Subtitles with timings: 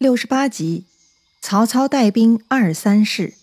[0.00, 0.84] 六十八集，
[1.42, 3.34] 曹操带兵二三事。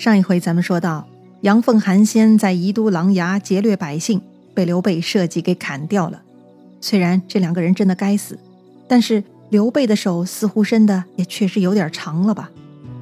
[0.00, 1.06] 上一回咱们说到，
[1.42, 4.20] 杨凤、韩先在宜都琅琊劫掠百姓，
[4.52, 6.22] 被刘备设计给砍掉了。
[6.80, 8.36] 虽然这两个人真的该死，
[8.88, 12.50] 但是刘备的手似乎伸的也确实有点长了吧，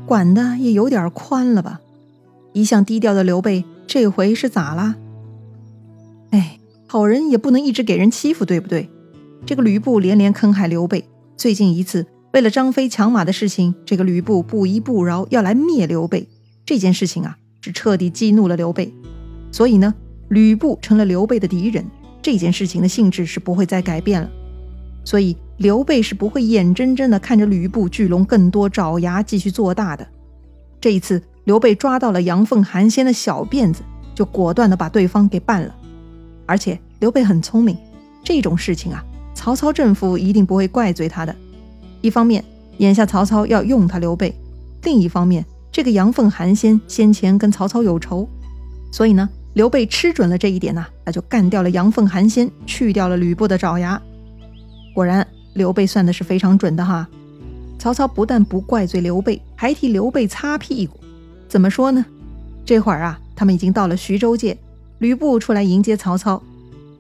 [0.05, 1.81] 管的也有点宽了吧。
[2.53, 4.97] 一向低调的刘备，这回是咋啦？
[6.33, 8.91] 哎，好人也不能一直给人欺负，对不对？
[9.47, 11.05] 这个吕布连连坑害刘备，
[11.37, 16.27] 最近一次为了张飞抢马的事情，这个吕布不依不饶，要来灭刘备。
[16.65, 18.91] 这件事情啊，是彻底激怒了刘备，
[19.53, 19.95] 所以呢，
[20.29, 21.85] 吕布成了刘备的敌人。
[22.23, 24.31] 这件事情的性质是不会再改变了，
[25.05, 30.09] 所以刘备是不会眼睁睁的看着吕布聚拢更多爪牙继续做大的。
[30.81, 33.83] 这一次，刘备抓到了杨奉、韩先的小辫子，
[34.15, 35.75] 就果断的把对方给办了。
[36.47, 37.77] 而且刘备很聪明，
[38.25, 39.05] 这种事情啊。
[39.35, 41.35] 曹操政府一定不会怪罪他的。
[42.01, 42.45] 一方面，
[42.79, 44.33] 眼下曹操要用他刘备；
[44.83, 48.29] 另一方面，这个杨奉、韩先先前跟曹操有仇，
[48.93, 54.01] 所以呢，刘备吃准了这一点呐，那就干掉了杨奉、韩先，去掉了吕布的爪牙。
[54.95, 57.09] 果然，刘备算的是非常准的哈。
[57.79, 60.99] 曹操不但不怪罪刘备，还替刘备擦屁股。
[61.49, 62.05] 怎么说呢？
[62.65, 64.57] 这会儿啊，他们已经到了徐州界，
[64.99, 66.43] 吕布出来迎接曹操。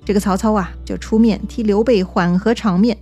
[0.05, 2.97] 这个曹操啊，就出面替刘备缓和场面，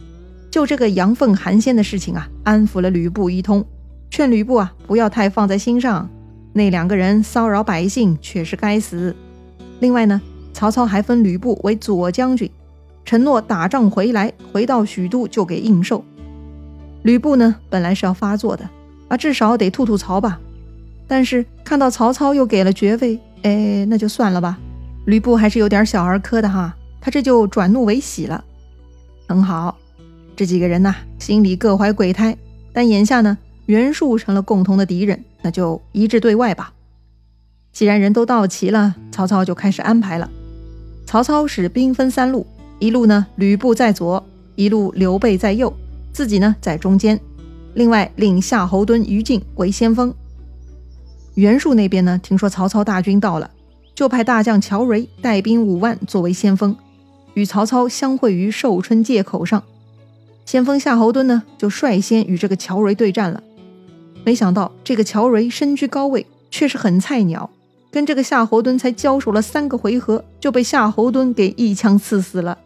[0.51, 3.65] 就这个杨奉、韩先的事情啊，安抚了吕布一通，
[4.11, 6.09] 劝吕布啊不要太放在心上。
[6.53, 9.17] 那两个人骚扰百姓，确实该死。
[9.81, 10.21] 另外呢，
[10.53, 12.49] 曹操还封吕布为左将军，
[13.05, 16.05] 承诺打仗回来，回到许都就给应寿。
[17.03, 18.69] 吕布呢，本来是要发作的，
[19.09, 20.39] 啊，至少得吐吐槽吧。
[21.09, 24.59] 但是看到曹操又给了爵位，哎，那就算了吧。
[25.07, 26.77] 吕布还是有点小儿科的哈。
[27.03, 28.45] 他这就转怒为喜了，
[29.27, 29.77] 很好。
[30.37, 32.39] 这几个人呐，心里各怀鬼胎，
[32.73, 33.37] 但眼下呢，
[33.67, 36.73] 袁术成了共同的敌人，那就一致对外吧。
[37.73, 40.31] 既然人都到齐了，曹操就开始安排了。
[41.05, 42.47] 曹操使兵分三路，
[42.79, 44.25] 一路呢，吕布在左，
[44.55, 45.75] 一路刘备在右，
[46.13, 47.19] 自己呢在中间。
[47.75, 50.15] 另外，令夏侯惇、于禁为先锋。
[51.35, 53.51] 袁术那边呢，听说曹操大军到了，
[53.95, 56.77] 就派大将乔蕤带兵五万作为先锋。
[57.35, 59.63] 与曹操相会于寿春界口上，
[60.45, 63.43] 先锋夏侯惇呢就率先与这个乔蕤对战了。
[64.25, 67.51] 没想到这个乔蕤身居高位，却是很菜鸟，
[67.91, 72.59] 跟这个夏侯惇才交手了三个回合，就被夏侯惇给一枪刺死了。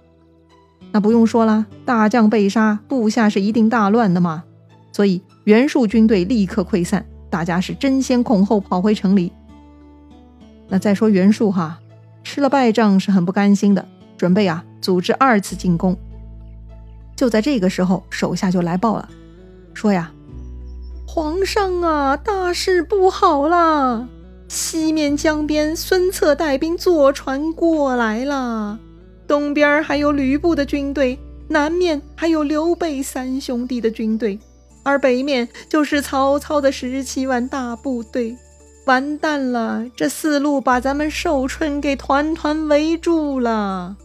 [0.92, 4.44] 那不用说了，大将被杀，部下是一定大乱的嘛。
[4.92, 9.30] 所以袁术军队立刻溃散，大家是争先恐后跑回城里。
[10.68, 11.80] 那再说袁术哈，
[12.24, 13.86] 吃了败仗是很不甘心的。
[14.16, 15.96] 准备啊，组织二次进攻。
[17.14, 19.08] 就在这个时候，手下就来报了，
[19.72, 20.12] 说呀
[21.08, 24.08] ：“皇上啊，大事不好啦！
[24.48, 28.78] 西面江边，孙策带兵坐船过来了；
[29.26, 34.38] 东边还有吕布的军队，南面还有刘备三兄弟的军队，
[34.84, 38.36] 而北面就是曹操的十七万大部队。
[38.84, 43.96] 完蛋了，这四路把咱们寿春给团团围住了。”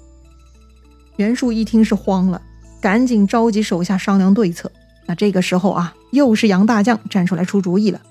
[1.18, 2.42] 袁术一听是慌了，
[2.80, 4.72] 赶紧召集手下商量对策。
[5.06, 8.02] 那这个时候啊，又是杨大将站出来出主意了。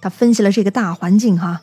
[0.00, 1.60] 他分析了这个大环境哈，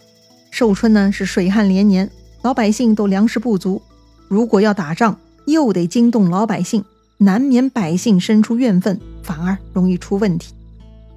[0.51, 2.09] 寿春呢是水旱连年，
[2.41, 3.81] 老百姓都粮食不足。
[4.28, 6.84] 如果要打仗，又得惊动老百姓，
[7.17, 10.53] 难免百姓生出怨愤，反而容易出问题。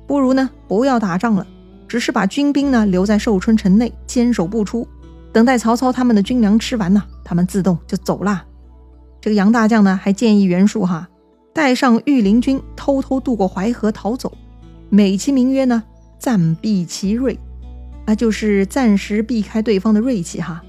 [0.07, 1.47] 不如呢，不要打仗了，
[1.89, 4.87] 只是把军兵呢留在寿春城内坚守不出，
[5.33, 8.45] 等待曹操他们的军粮吃完呢，他们自动就走啦。
[9.21, 11.09] 这个杨大将呢，还建议袁术哈
[11.53, 14.33] 带上御林军偷偷渡过淮河逃走，
[14.89, 15.83] 美其名曰呢
[16.19, 17.39] 暂避其锐，
[18.07, 20.63] 啊，就是暂时避开对方的锐气哈，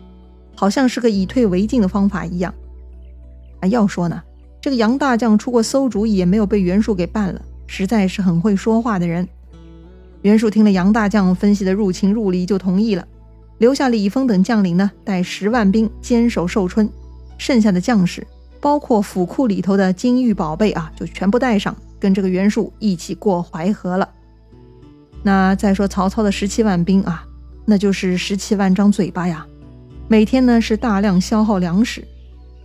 [0.55, 2.53] 好像是个以退为进的方法一样。
[3.61, 4.21] 啊，要说呢，
[4.59, 9.27] 这个杨大将出过馊主意，也没有被袁术给办了，实在是很会说话的人。
[10.23, 13.07] 袁术听了杨大将分析的入情入理，就同意了，
[13.59, 16.89] 留下李丰等将领呢，带十万兵坚守寿春，
[17.37, 18.25] 剩下的将士。
[18.61, 24.07] 包括府库里头的金玉宝贝啊，就全部带上，跟这个袁术一起过淮河了。
[25.23, 27.25] 那再说曹操的十七万兵啊，
[27.65, 29.45] 那就是十七万张嘴巴呀，
[30.07, 32.07] 每天呢是大量消耗粮食。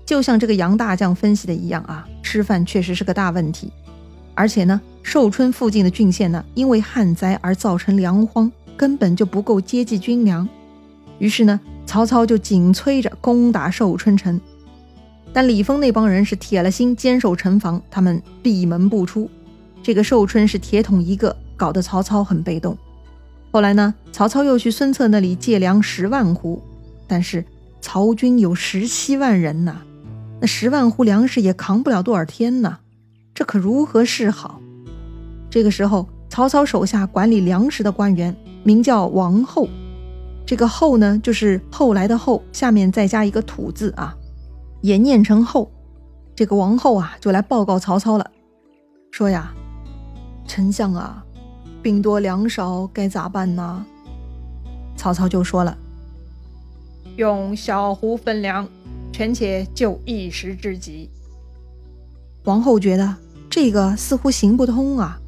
[0.05, 3.73] 就像这个杨大将分析的一样啊，吃饭确实是个大问题。
[4.35, 10.47] 而且呢，寿春附近的郡县呢，因为旱灾而造成粮荒，根本就不够接济军粮。
[11.19, 14.39] 于是呢，曹操就紧催着攻打寿春城。
[15.37, 19.29] 但李丰那帮人是铁了心坚守城防，他们闭门不出。
[19.83, 22.75] 这个寿春是铁桶一个，搞得曹操很被动。
[23.53, 26.59] 后来呢，曹操又去孙策那里借粮十万斛，
[27.07, 27.45] 但是
[27.83, 29.83] 曹军有十七万人呐，
[30.41, 32.79] 那十万斛粮食也扛不了多少天呐，
[33.35, 34.59] 这可如何是好？
[35.51, 39.69] 这个时候，曹操手下管理粮食的官员名叫王后，
[40.47, 44.17] 这个后呢，就是后来的后，下面再加一个土字啊。
[44.81, 45.71] 也念成后，
[46.35, 48.31] 这个王后啊就来报告曹操了，
[49.11, 49.53] 说呀
[50.47, 51.25] ：“丞相啊，
[51.83, 53.85] 兵多粮少，该咋办呢？”
[54.97, 55.77] 曹操就说了
[57.17, 58.69] ：“用小壶分粮，
[59.13, 61.11] 权且就一时之急。”
[62.45, 63.17] 王后觉得
[63.51, 65.19] 这个似乎行不通啊，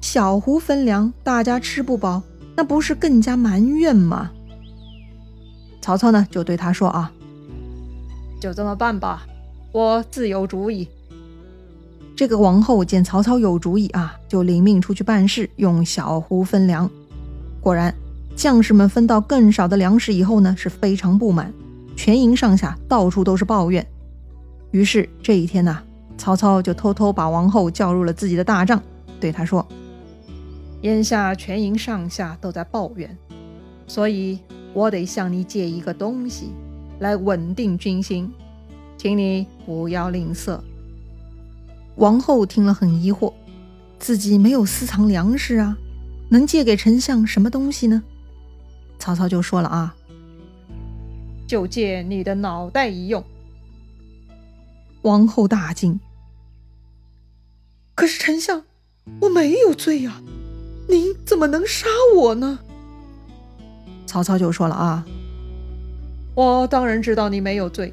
[0.00, 2.22] 小壶分粮，大家吃不饱，
[2.56, 4.30] 那不是更加埋怨吗？
[5.80, 7.12] 曹操呢就对他说啊。
[8.42, 9.24] 就这么办吧，
[9.70, 10.88] 我自有主意。
[12.16, 16.90] 这个王后见曹操有主意啊，就领命出去办事，用小壶分粮。
[17.60, 17.94] 果然，
[18.34, 21.54] 将士们分到更少的粮食以后呢，是非常不满，
[21.94, 23.86] 全营上下到处都是抱怨。
[24.72, 25.80] 于是这一天呢，
[26.18, 28.82] 曹操就偷偷把王后叫入了自己的大帐，
[29.20, 29.64] 对他说
[30.82, 33.16] ：“眼下全营上下都在抱怨，
[33.86, 34.40] 所以
[34.74, 36.50] 我得向你借一个东西。”
[37.02, 38.32] 来稳定军心，
[38.96, 40.60] 请你不要吝啬。
[41.96, 43.32] 王后听了很疑惑，
[43.98, 45.76] 自己没有私藏粮食啊，
[46.30, 48.04] 能借给丞相什么东西呢？
[49.00, 49.96] 曹操就说了啊，
[51.48, 53.24] 就借你的脑袋一用。
[55.02, 55.98] 王后大惊，
[57.96, 58.62] 可是丞相，
[59.22, 60.22] 我没有罪呀，
[60.88, 62.60] 您怎么能杀我呢？
[64.06, 65.04] 曹操就说了啊。
[66.34, 67.92] 我当然知道你没有罪，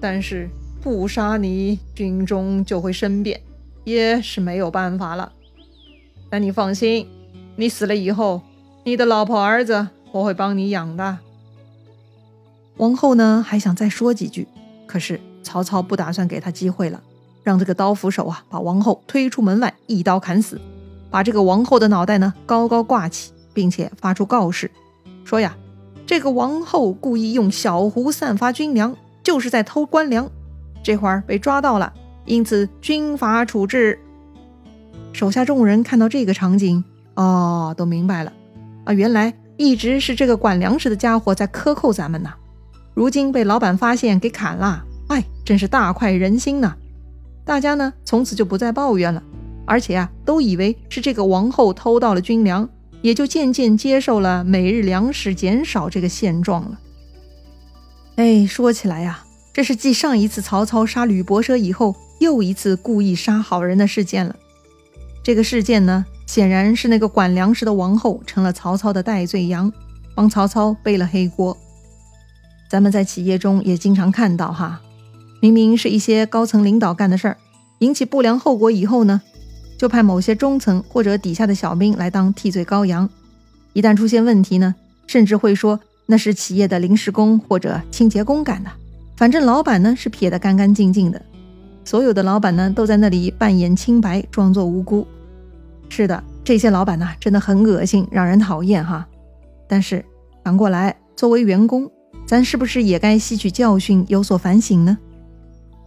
[0.00, 0.48] 但是
[0.82, 3.40] 不杀你，军中就会生变，
[3.84, 5.32] 也是没有办法了。
[6.28, 7.08] 但你放心，
[7.56, 8.42] 你死了以后，
[8.84, 11.18] 你的老婆儿子我会帮你养的。
[12.76, 14.46] 王后呢还想再说几句，
[14.86, 17.02] 可是曹操不打算给他机会了，
[17.42, 20.60] 让这个刀斧手啊把王后推出门外，一刀砍死，
[21.10, 24.70] 把这个王后的脑袋呢高高挂起，并且发出告示，
[25.24, 25.56] 说呀。
[26.10, 30.28] 这个王后故意用小壶散发军粮，就是在偷官粮。
[30.82, 31.92] 这会儿被抓到了，
[32.24, 33.96] 因此军法处置。
[35.12, 36.82] 手下众人看到这个场景，
[37.14, 38.32] 哦，都明白了
[38.86, 42.30] 啊，原来一直是这个管粮食的家伙在克扣咱们呢。
[42.92, 46.74] 如今被老板发现，给砍了，哎，真是大快人心呐！
[47.44, 49.22] 大家呢，从此就不再抱怨了，
[49.64, 52.68] 而且啊，都以为是这个王后偷到了军粮。
[53.02, 56.78] 也就渐渐接受了每日粮食减少这个现状了。
[58.16, 64.36] 哎，说起来呀，这是继上一次曹操杀吕伯奢以后，又一次故意杀好人的事件了。
[65.22, 69.72] 这个事件呢，显然是那个管粮食的王后成了曹操的代罪羊，
[70.14, 71.56] 帮曹操背了黑锅。
[72.70, 74.80] 咱们在企业中也经常看到哈，
[75.40, 77.36] 明明是一些高层领导干的事儿，
[77.78, 79.22] 引起不良后果以后呢？
[79.80, 83.08] 就派某些中层或者底下的小兵来当替罪羔羊，
[83.72, 84.74] 一旦出现问题呢，
[85.06, 88.70] 甚至会说那是企业的临时工或者清洁工干的，
[89.16, 91.22] 反正老板呢是撇得干干净净的。
[91.82, 95.06] 所有的老板呢都在那里扮演清白，装作无辜。
[95.88, 99.08] 是的，这些老板呢真的很恶心，让人讨厌哈。
[99.66, 100.04] 但是
[100.44, 101.90] 反过来，作为员工，
[102.26, 104.98] 咱是不是也该吸取教训，有所反省呢？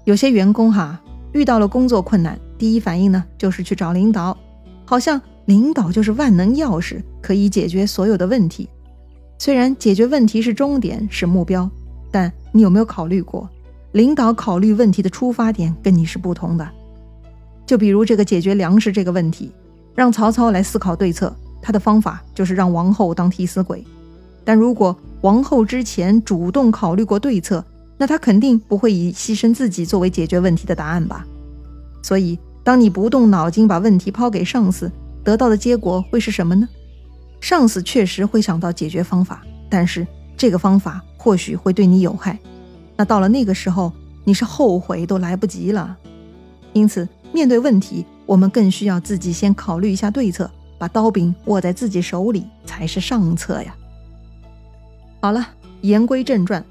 [0.03, 0.99] 有些员工哈
[1.31, 2.39] 遇到了工作困难。
[2.63, 4.37] 第一反应呢，就是去找领导，
[4.85, 8.69] 好像领导就是万能钥匙，可以解决所有的问题。
[9.37, 11.69] 虽然解决问题是终点，是目标，
[12.09, 13.49] 但你有没有考虑过，
[13.91, 16.65] 领导考虑问题的出发点跟你是不同的？
[17.65, 19.51] 就比如这个解决粮食这个问题，
[19.93, 23.85] 让曹操来思考对策，他的方法就是让王后当替死鬼。
[24.45, 27.61] 但如果王后之前主动考虑过对策，
[27.97, 31.27] 那他肯定不会以牺牲自己作为解决问题的答案吧？
[32.01, 32.39] 所以。
[32.63, 34.91] 当你不动脑筋把问题抛给上司，
[35.23, 36.67] 得到的结果会是什么呢？
[37.41, 42.39] 上司确实会想到解决方法，但是这个方法或许会对你有害。
[42.95, 43.91] 那到了那个时候，
[44.23, 45.97] 你是后悔都来不及了。
[46.71, 53.75] 因此，面对问题，我们更需要自己先考虑一下对策，把刀柄握在自己手里才是上策呀。
[55.19, 55.45] 好了，
[55.81, 56.63] 言归正传，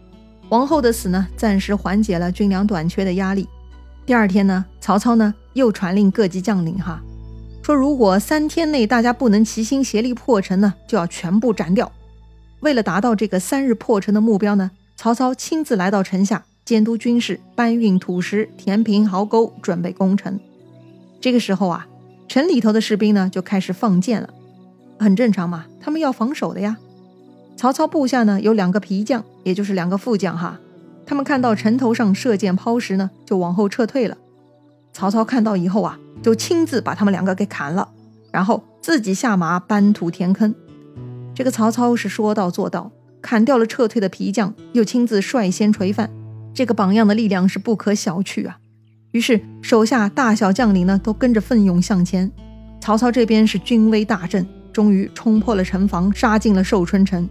[0.48, 3.46] 王后的死呢，暂时缓解了军粮短缺的压力。
[4.04, 5.34] 第二天呢，曹操呢？
[5.54, 7.02] 又传令各级将领哈，
[7.62, 11.92] 说如果三天内大家不能齐心协力破城呢，就要全部斩掉。
[12.60, 20.40] 为了达到这个三日破城的目标呢，曹操亲自来到城下，监督军事，搬运土石，填平壕沟，准备攻城。
[21.20, 21.86] 这个时候啊，
[22.28, 24.30] 城里头的士兵呢就开始放箭了，
[24.98, 26.78] 很正常嘛，他们要防守的呀。
[27.58, 30.58] 曹操部下呢有两个皮将，也就是两个副将哈，
[31.04, 34.16] 他们看到城头上射箭抛石呢，就往后撤退了。
[34.92, 37.88] 曹操看到以后啊，就亲自把他们两个给砍了，
[38.30, 40.54] 然后自己下马搬土填坑。
[41.34, 46.10] 这个曹操是说到做到，砍掉了撤退的皮将，又亲自率先垂范，
[46.52, 48.58] 这个榜样的力量是不可小觑啊。
[49.12, 52.30] 于是手下大小将领呢都跟着奋勇向前。
[52.80, 57.28] 曹操这边是军威大振，终于冲破了城防，杀进了寿春城。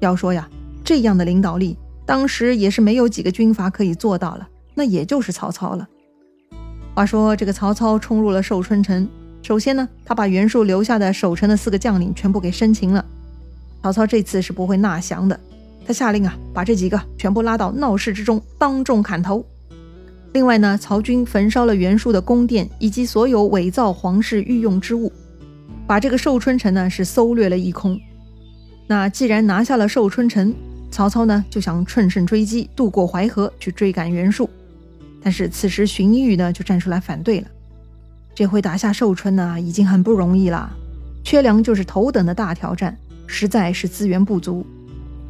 [0.00, 0.48] 要说呀，
[0.84, 5.86] 这样的领导力，当时也是没有几个军阀可以做到了，那也就是曹操了。
[6.94, 9.06] 话说这个曹操冲入了寿春城，
[9.42, 13.04] 首先呢，他把袁术留下的守城的四个将领全部给生擒了。
[13.82, 15.38] 曹操这次是不会纳降的，
[15.86, 19.44] 他下令啊，把这几个全部拉到闹市之中，当众砍头。
[20.32, 25.12] 另外呢，曹军焚烧了袁术的宫殿以及所有伪造皇室御用之物，
[25.86, 27.98] 把这个寿春城呢是搜掠了一空。
[28.86, 30.54] 那既然拿下了寿春城，
[30.90, 34.48] 曹操呢就想乘胜追击，渡过淮河去追赶袁术。
[35.22, 37.48] 但是此时荀彧呢就站出来反对了。
[38.34, 40.70] 这回打下寿春呢已经很不容易了，
[41.24, 44.64] 缺粮就是头等的大挑战，实在是资源不足，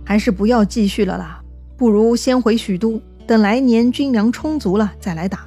[0.05, 1.41] 还是不要继续了啦，
[1.77, 5.47] 不如先回许都，等来年军粮充足了再来打。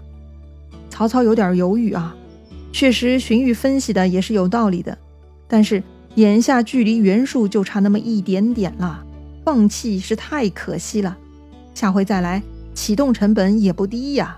[0.89, 2.15] 曹操有点犹豫啊，
[2.71, 4.97] 确实荀彧分析的也是有道理的，
[5.47, 5.83] 但是
[6.15, 9.05] 眼下距离袁术就差那么一点点了，
[9.49, 11.17] 放弃是太可惜了，
[11.73, 12.43] 下回再来。
[12.75, 14.37] 启动成本也不低呀！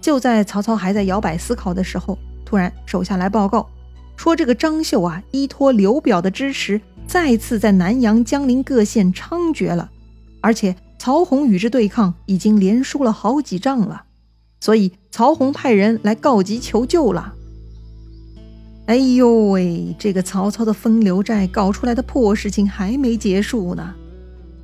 [0.00, 3.70] 就在曹操还在摇摆思考的时候，突然手下来报告
[4.16, 9.88] 说，这个张绣啊，依托刘表的支持，再次在南阳、江陵各县猖獗了，
[10.40, 14.06] 而且曹洪与之对抗，已经连输了好几仗了，
[14.60, 17.34] 所以曹洪派人来告急求救了。
[18.86, 23.94] 哎呦喂，这个曹操的风流债搞出来的破事情还没结束呢！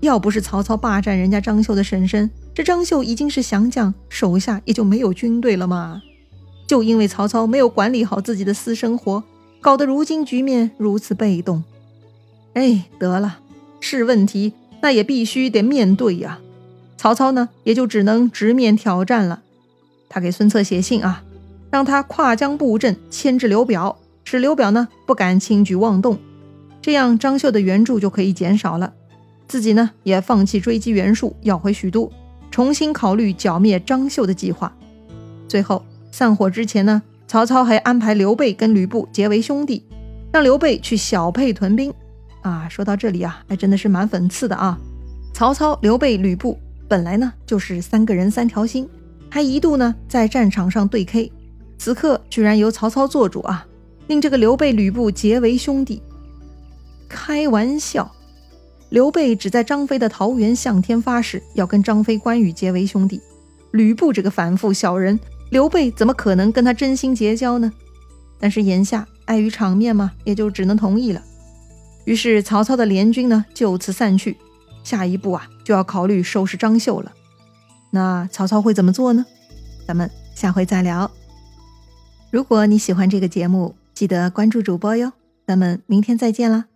[0.00, 6.02] 要不是曹操霸占人家张绣的婶婶，这张绣已经是降将，手下也就没有军队了嘛。
[6.66, 9.24] 就因为曹操没有管理好自己的私生活，
[9.60, 11.64] 搞得如今局面如此被动。
[12.52, 13.38] 哎，得了，
[13.80, 16.40] 是问题，那也必须得面对呀。
[16.98, 19.42] 曹操呢，也就只能直面挑战了。
[20.10, 21.22] 他给孙策写信啊，
[21.70, 23.98] 让他跨江布阵，牵制刘表，
[24.30, 26.16] 使刘表呢不敢轻举妄动，
[26.80, 28.92] 这样张绣的援助就可以减少了。
[29.48, 32.08] 自己呢也放弃追击袁术，要回许都，
[32.48, 34.72] 重新考虑剿灭张绣的计划。
[35.48, 39.84] 最后散伙之前呢，曹操还安排刘备跟吕布结为兄弟，
[40.32, 41.92] 让刘备去小沛屯兵。
[42.42, 44.78] 啊，说到这里啊，还真的是蛮讽刺的啊！
[45.34, 46.56] 曹操、刘备、吕布
[46.86, 48.88] 本来呢就是三个人三条心，
[49.28, 51.32] 还一度呢在战场上对 K，
[51.78, 53.66] 此刻居然由曹操做主啊，
[54.10, 56.02] 令这个刘备、吕布结为兄弟，
[57.08, 58.10] 开玩笑。
[58.88, 63.20] 刘备只在张飞的桃园向天发誓要跟张飞、关羽结为兄弟，
[63.70, 67.72] 吕布这个反复小人，刘备怎么可能跟他真心结交呢？
[68.40, 71.22] 但是眼下碍于场面嘛，也就只能同意了。
[72.04, 74.36] 于是曹操的联军呢就此散去，
[74.82, 77.12] 下一步啊就要考虑收拾张绣了。
[77.92, 79.24] 那曹操会怎么做呢？
[79.86, 81.08] 咱们下回再聊。
[82.32, 85.12] 如果你喜欢这个节目，记得关注主播哟。
[85.46, 86.69] 咱们明天再见啦！